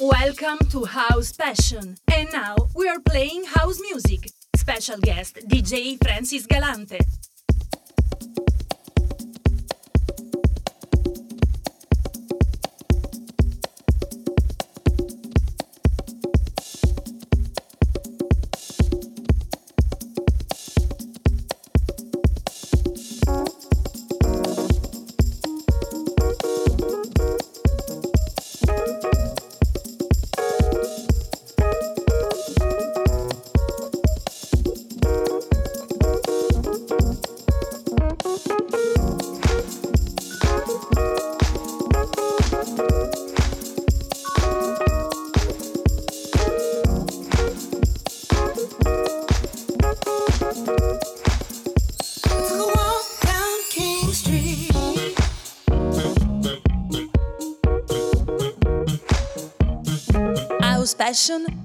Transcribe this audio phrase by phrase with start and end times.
[0.00, 1.96] Welcome to House Passion.
[2.12, 4.28] And now we are playing house music.
[4.56, 6.98] Special guest DJ Francis Galante.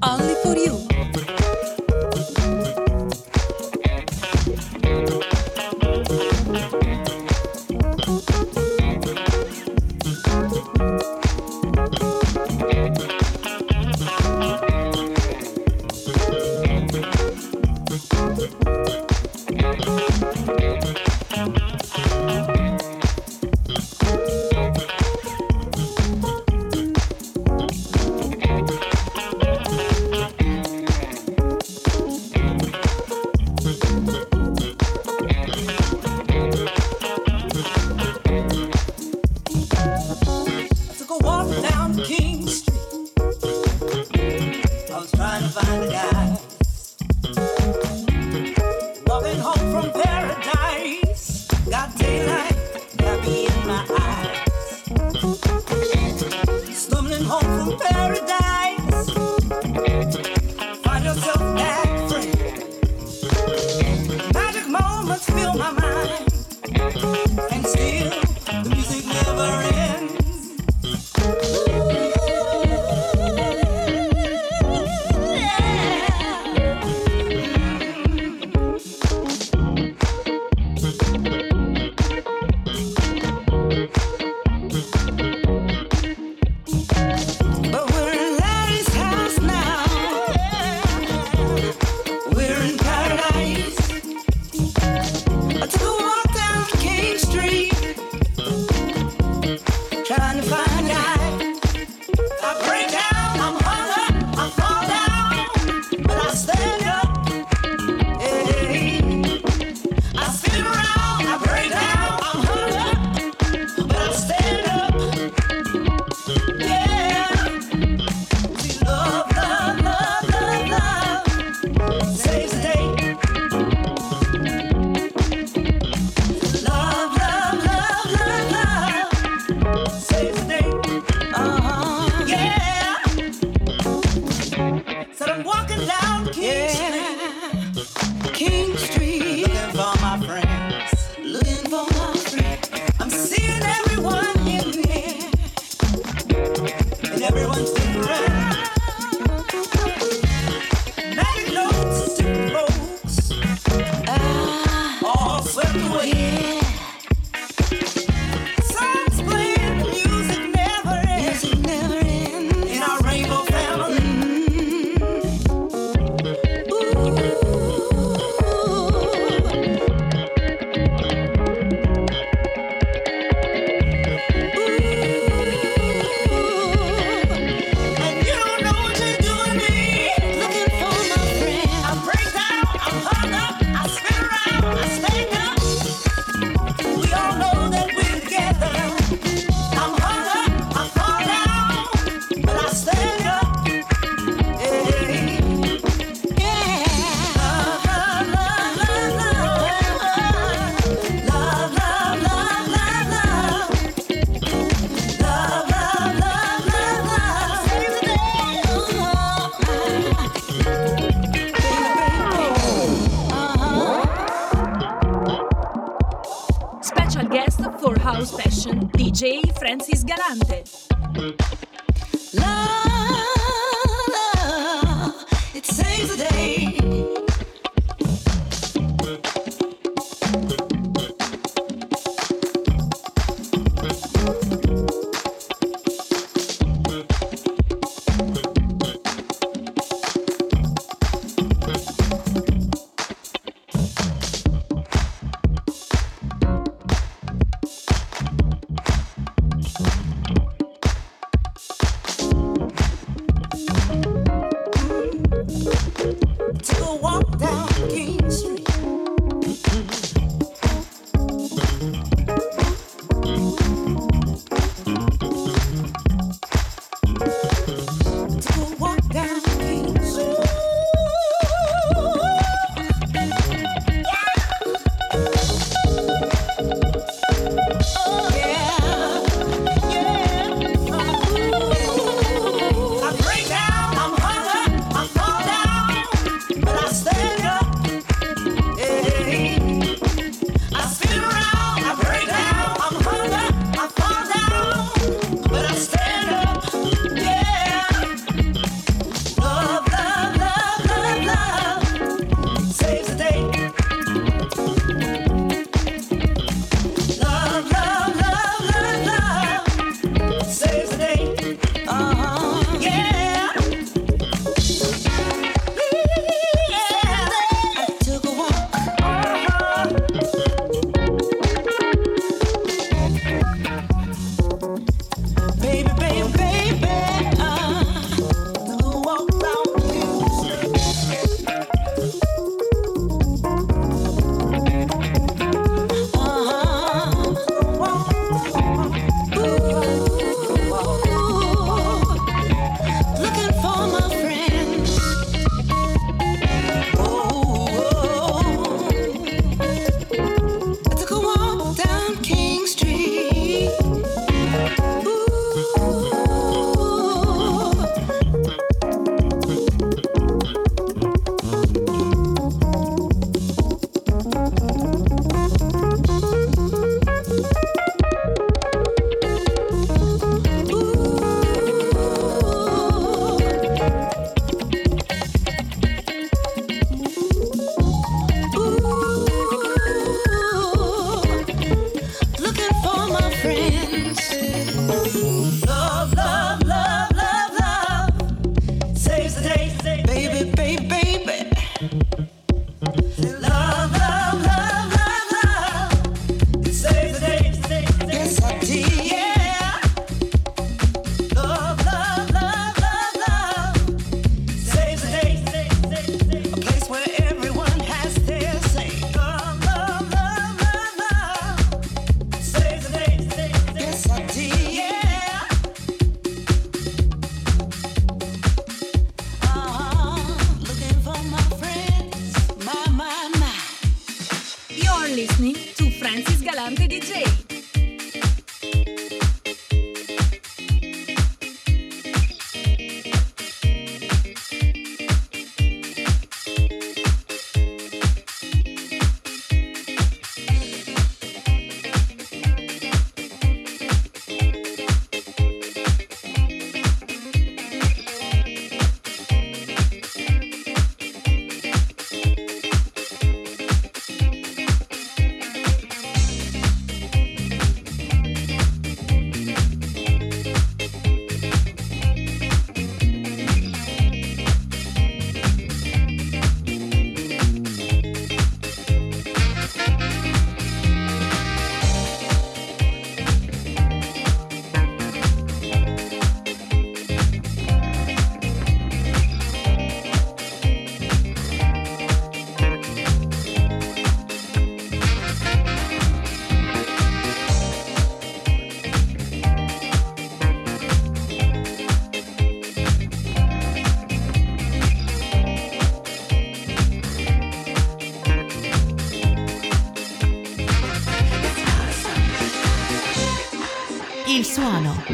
[0.03, 0.88] Only for you.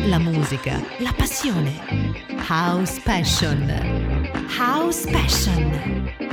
[0.07, 1.73] La musica, la passione.
[2.47, 3.67] House Passion.
[4.55, 6.24] House Passion.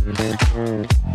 [0.00, 1.09] Mm-hmm.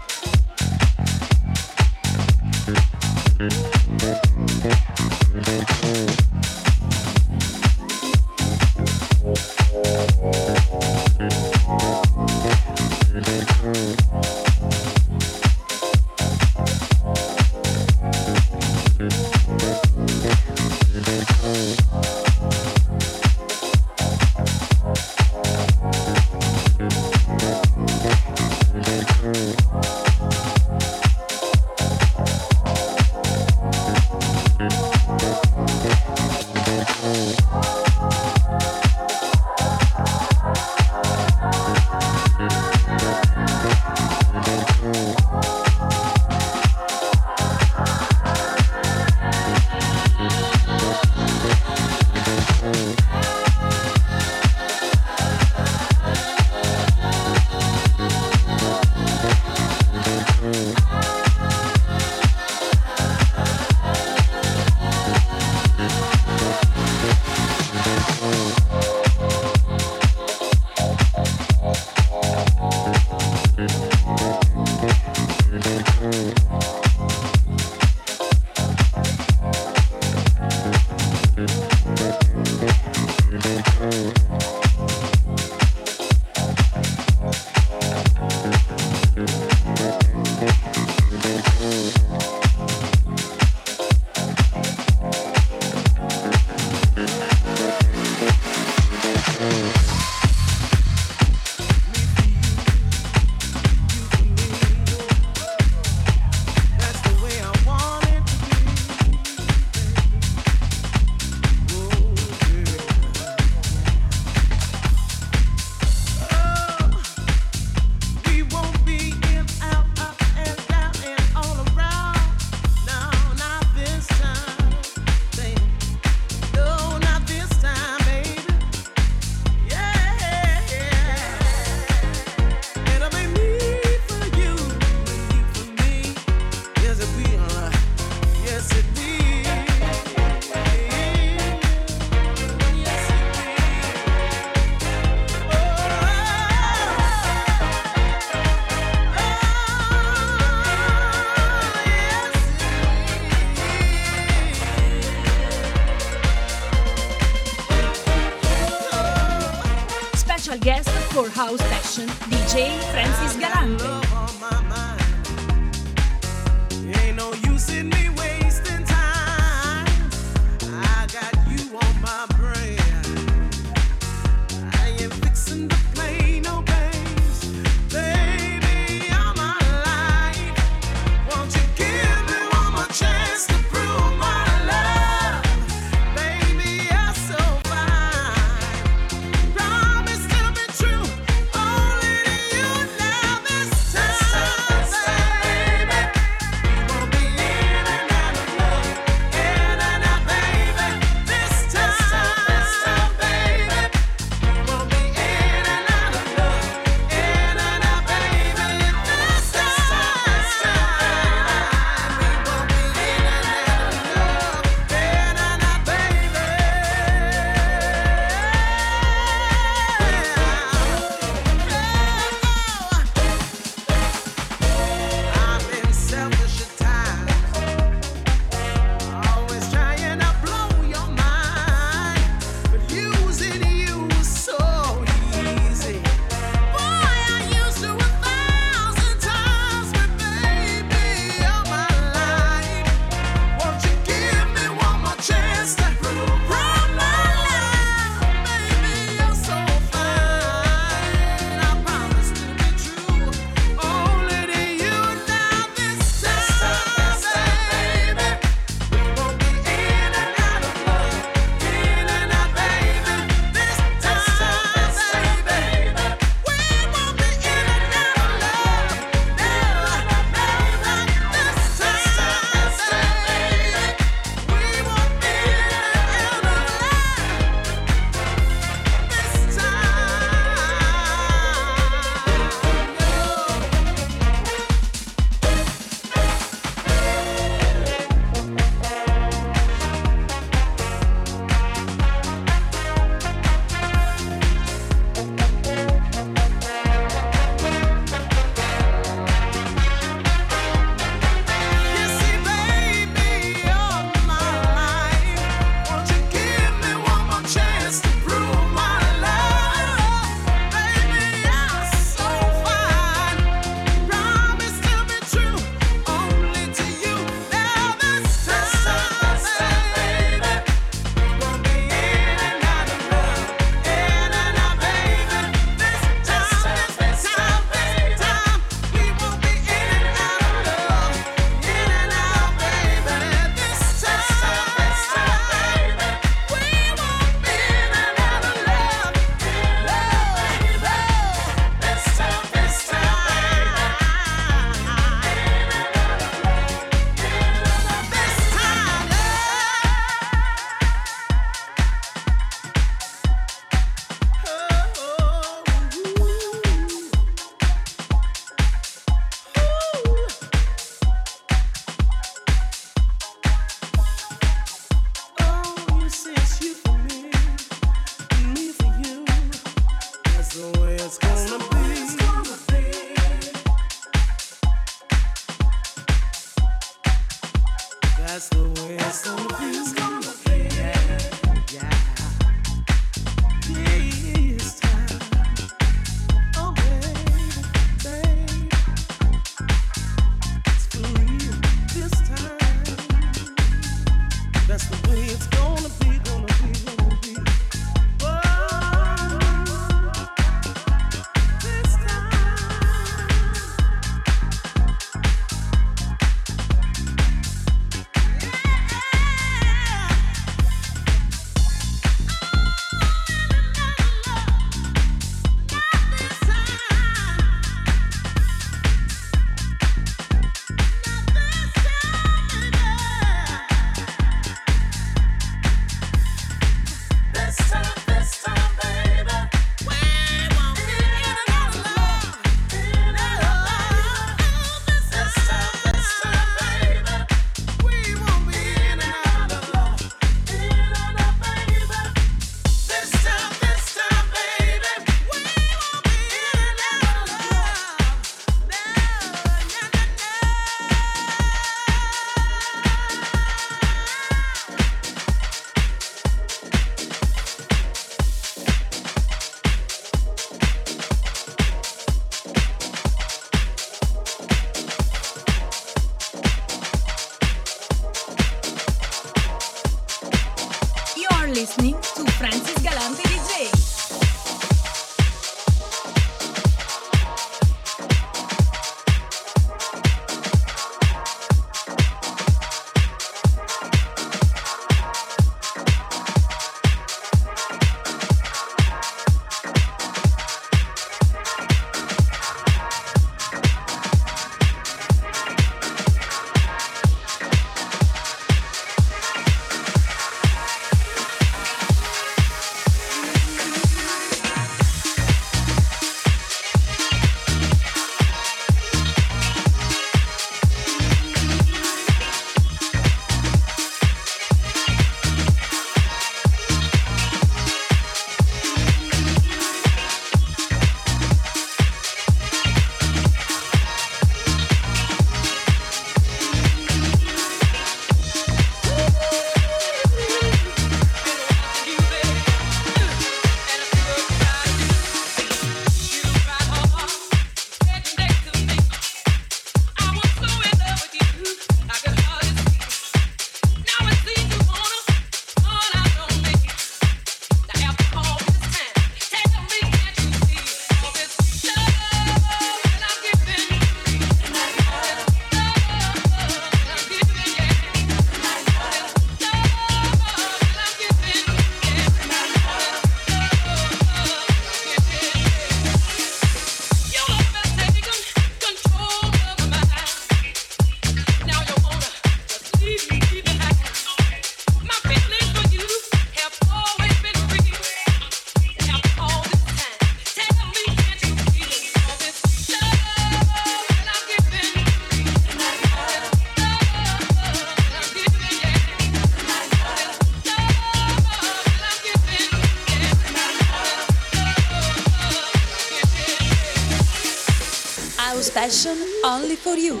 [599.24, 600.00] Only for you.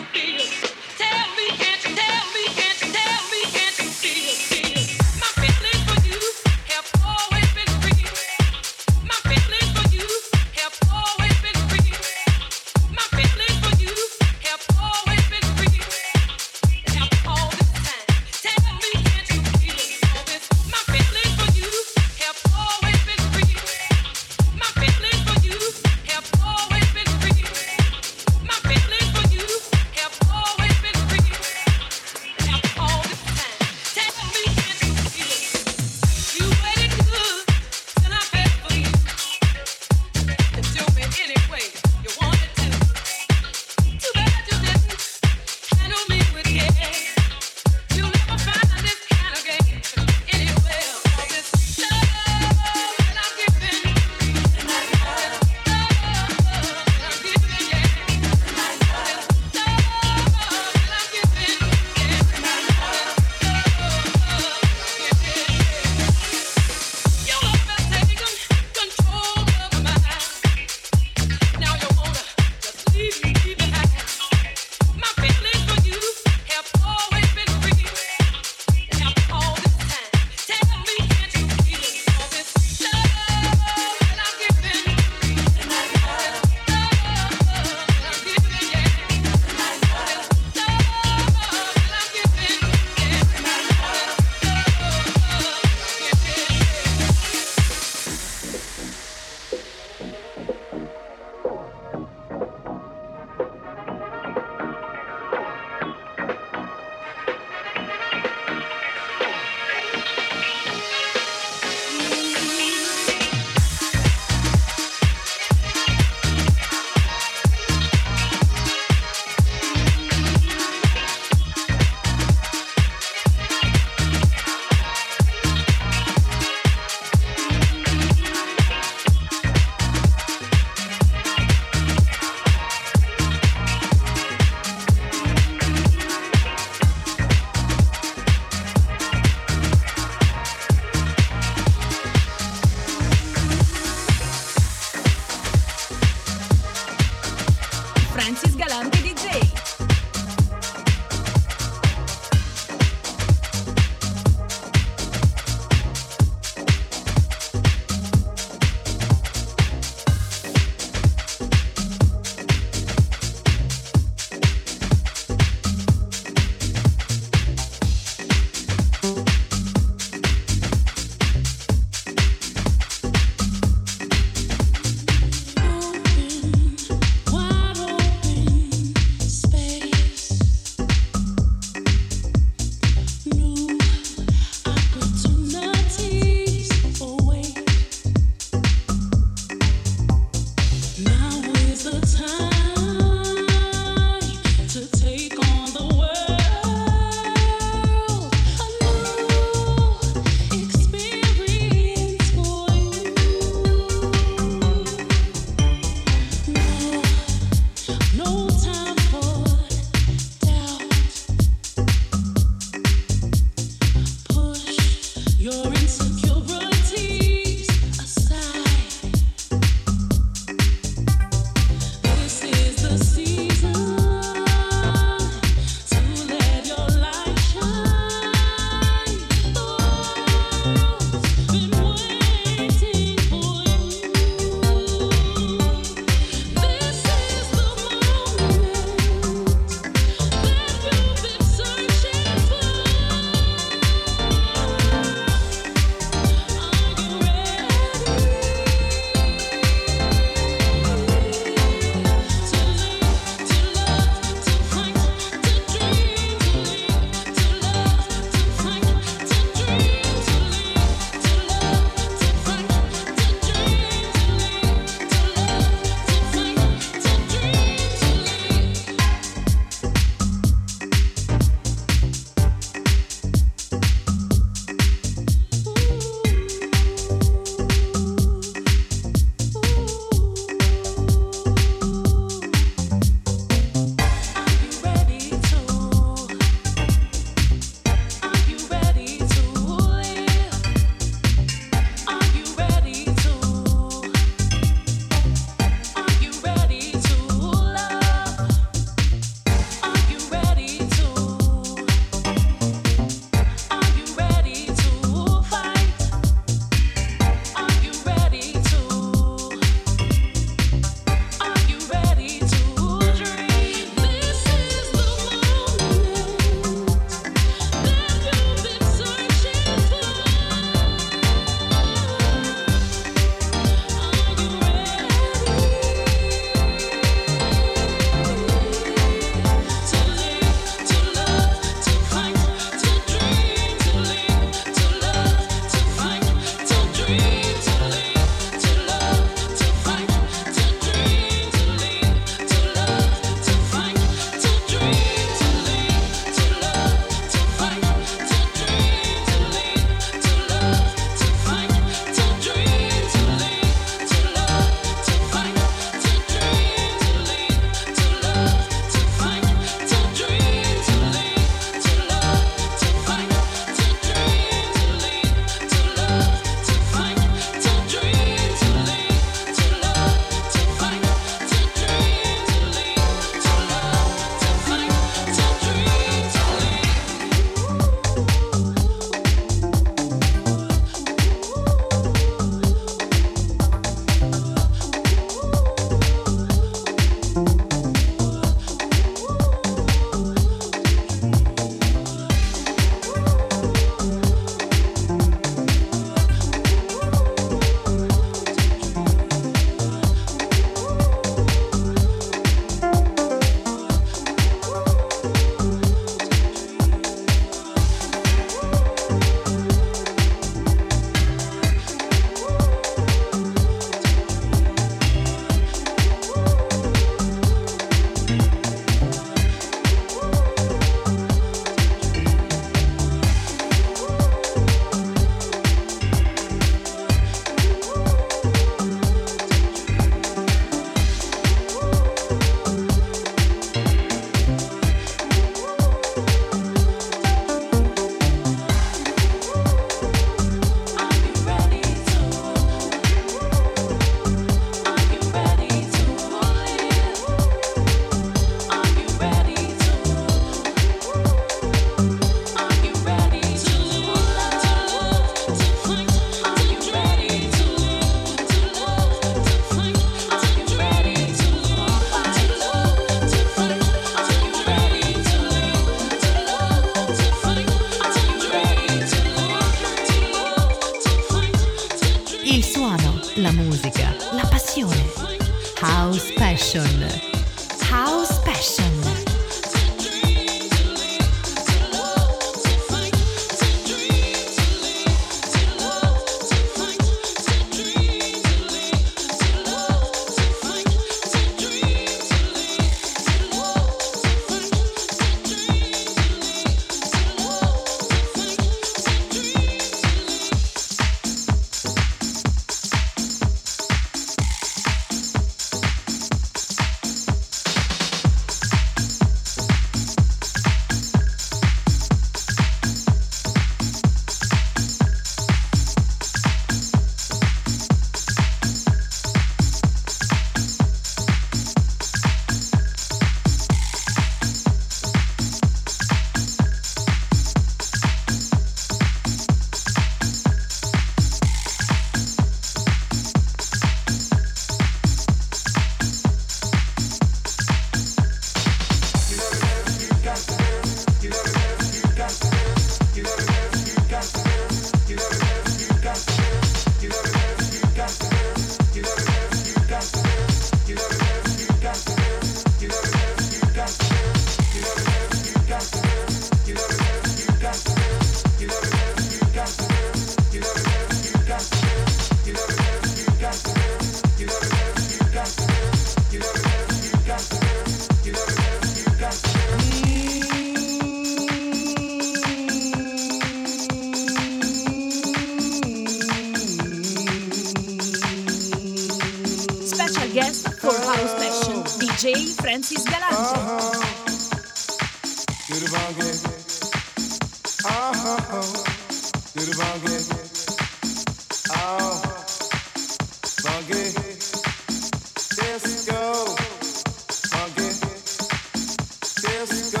[599.65, 600.00] just go.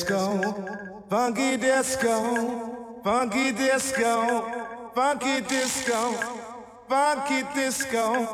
[0.00, 4.44] Disco, funky disco, funky disco,
[4.94, 6.14] funky disco,
[6.88, 8.26] funky, disco,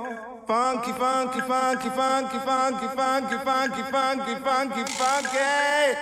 [0.46, 5.38] funky, funky, funky, funky, funky, funky, funky, funky, funky.
[5.38, 5.95] I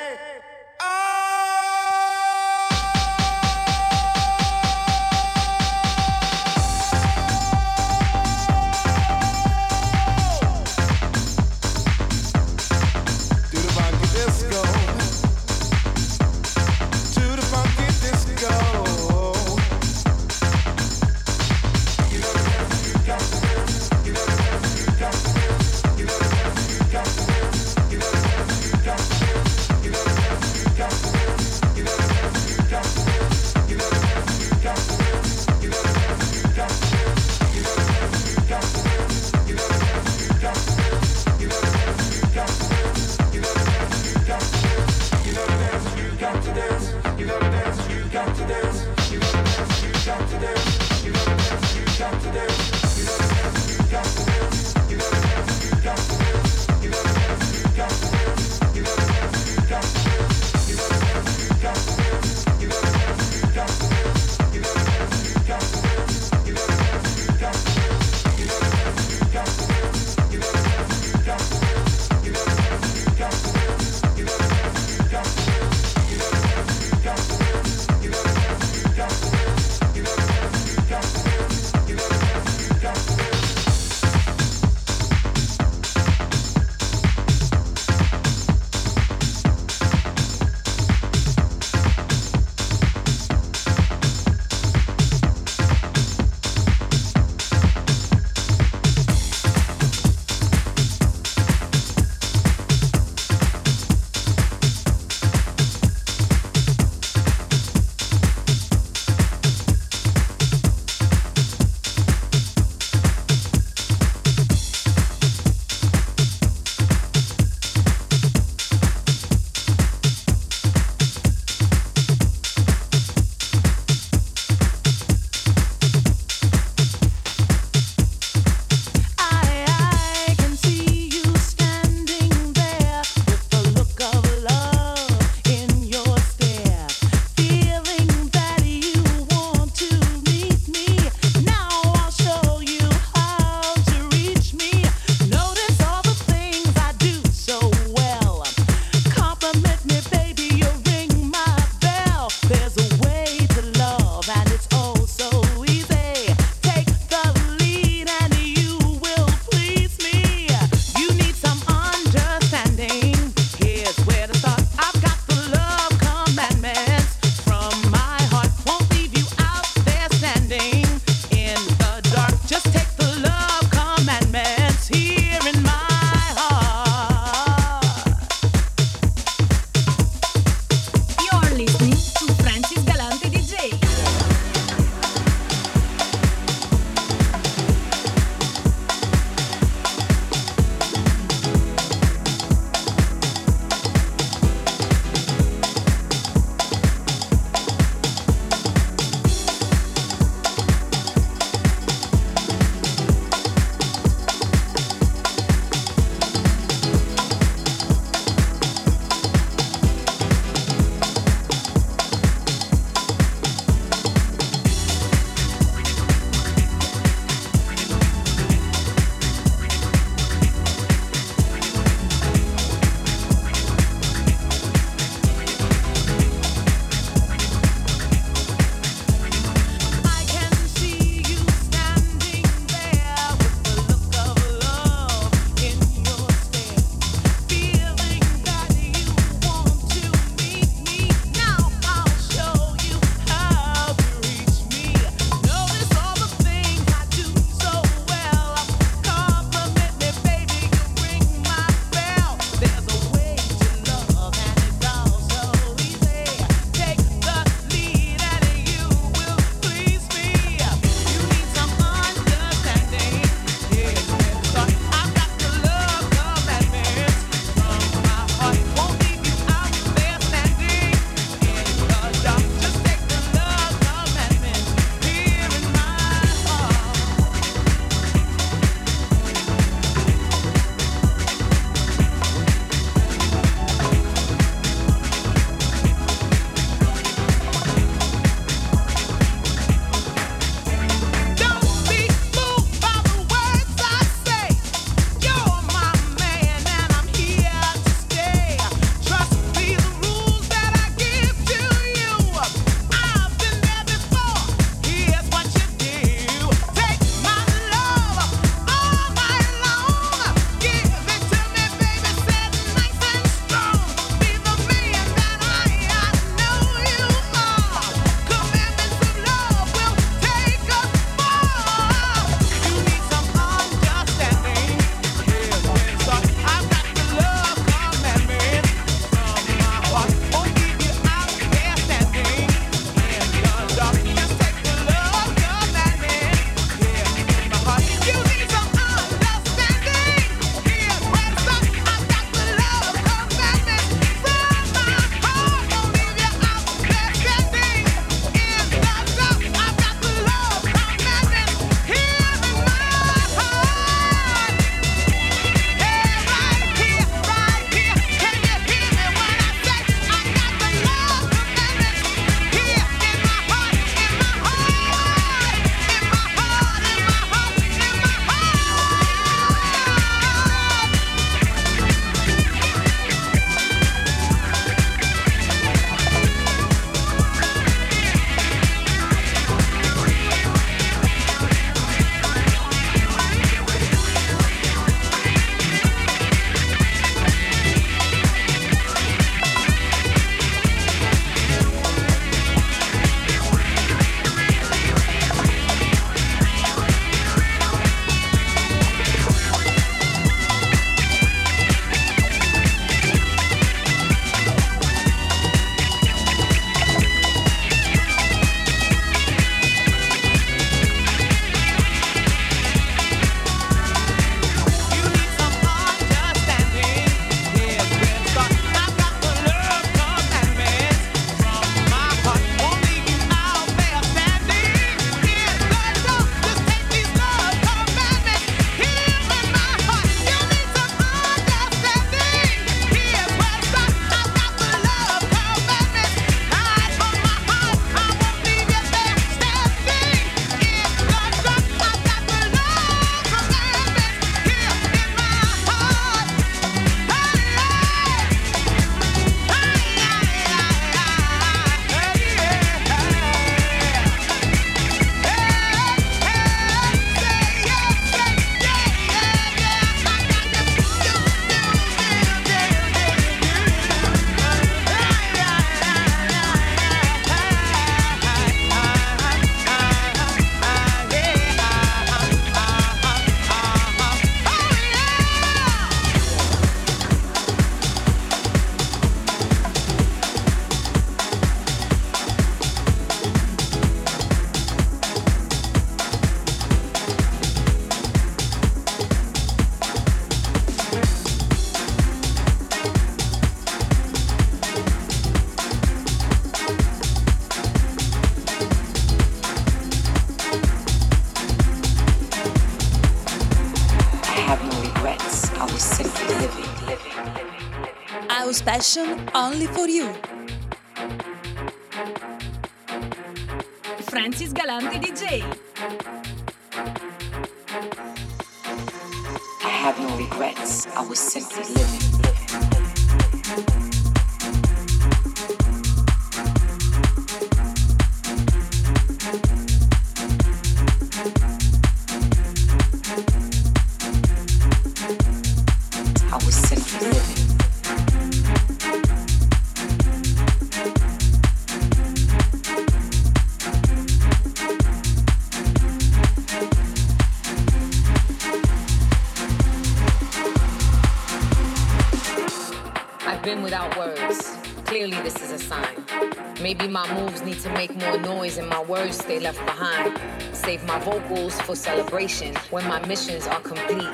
[557.09, 560.19] my moves need to make more noise and my words stay left behind.
[560.53, 564.09] Save my vocals for celebration when my missions are complete.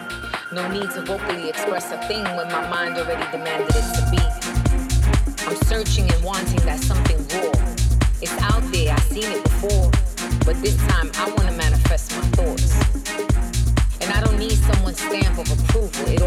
[0.53, 4.23] No need to vocally express a thing when my mind already demanded it to be.
[5.47, 7.53] I'm searching and wanting that something raw.
[8.21, 9.91] It's out there, I've seen it before.
[10.45, 12.73] But this time I wanna manifest my thoughts.
[14.01, 16.20] And I don't need someone's stamp of approval, it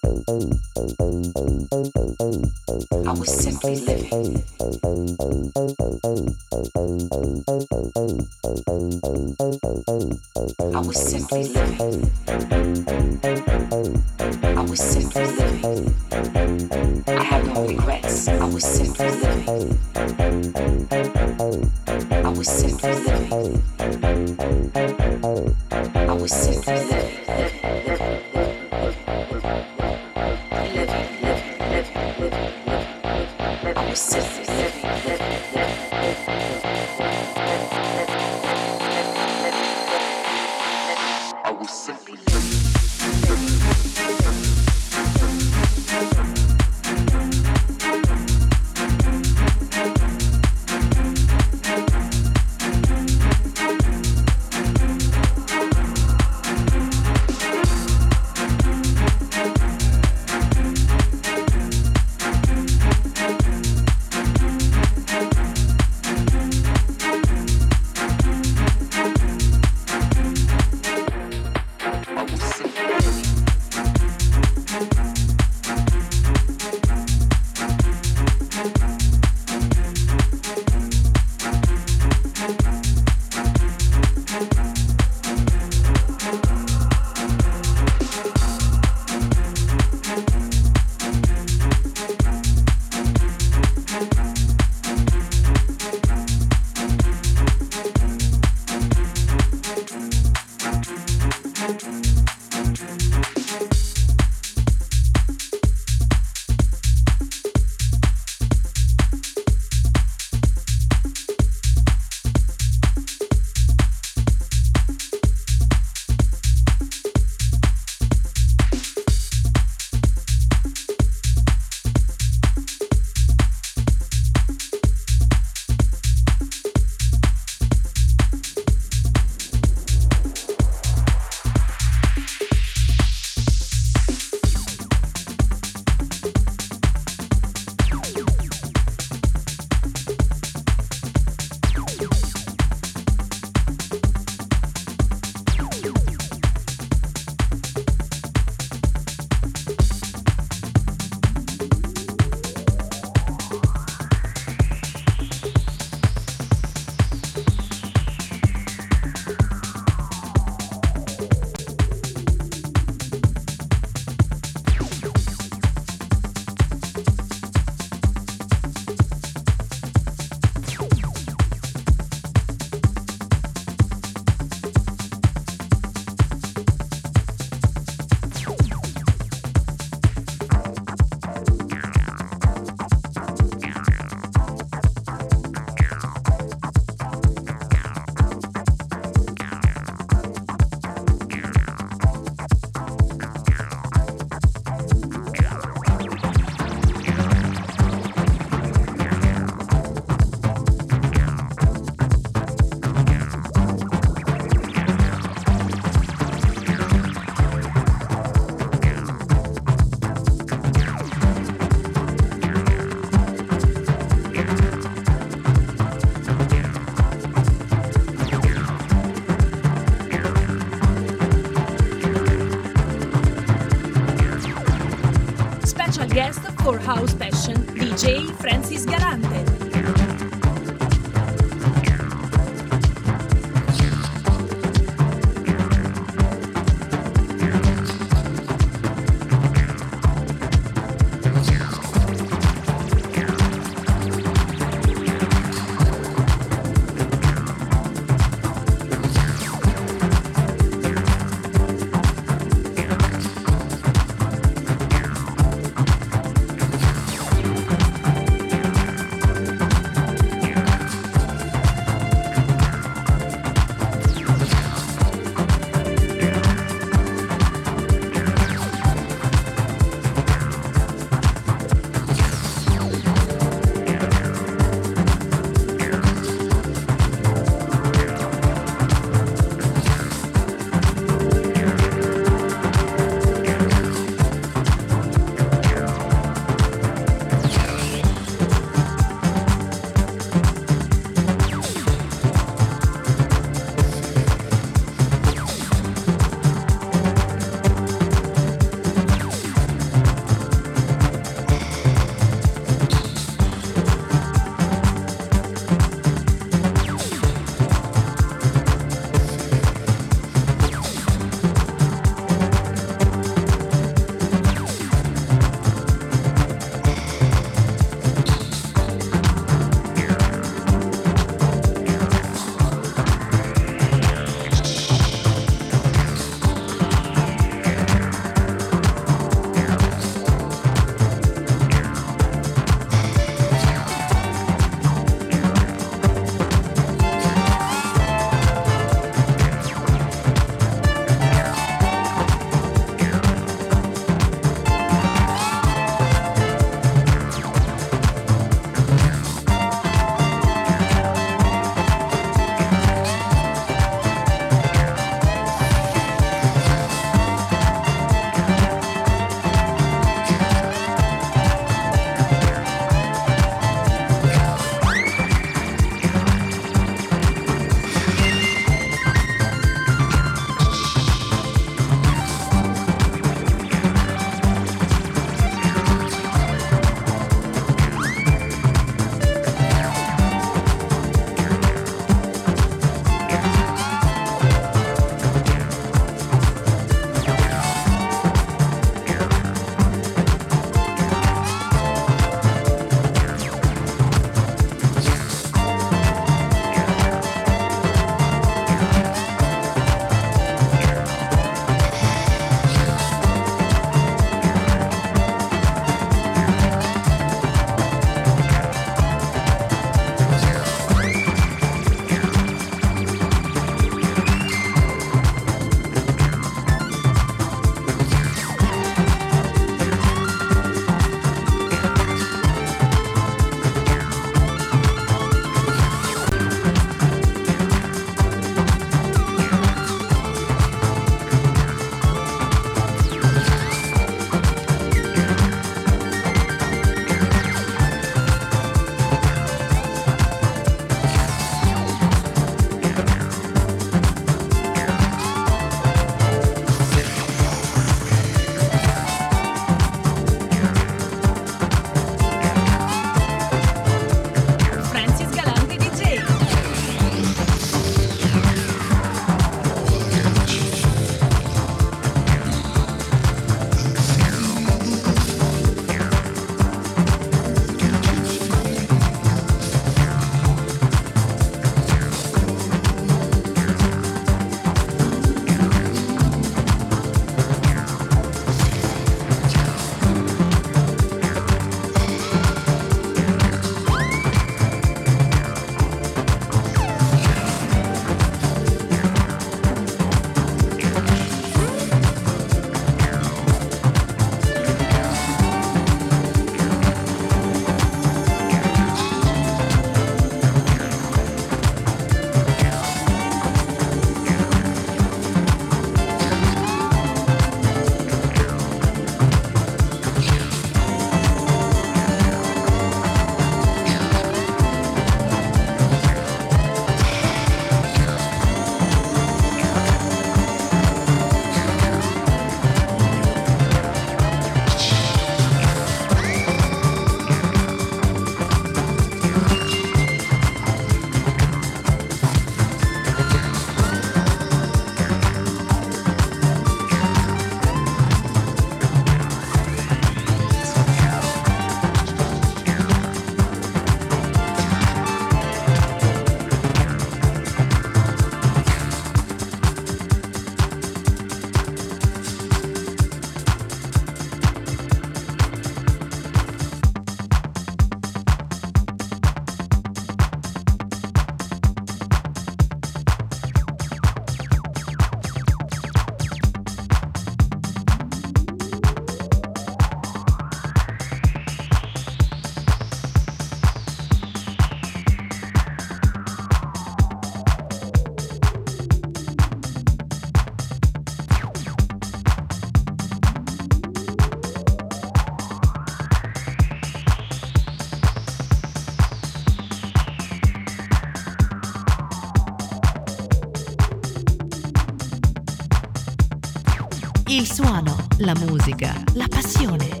[598.26, 600.00] la musica, la passione.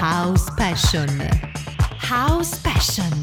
[0.00, 1.06] House Passion.
[2.00, 3.21] House Passion.